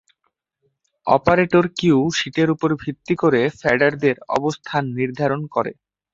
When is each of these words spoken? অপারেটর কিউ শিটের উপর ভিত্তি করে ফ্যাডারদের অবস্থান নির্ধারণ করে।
অপারেটর 1.07 1.65
কিউ 1.79 1.97
শিটের 2.17 2.49
উপর 2.55 2.69
ভিত্তি 2.83 3.13
করে 3.15 3.41
ফ্যাডারদের 3.59 4.15
অবস্থান 4.37 4.83
নির্ধারণ 4.97 5.41
করে। 5.55 5.71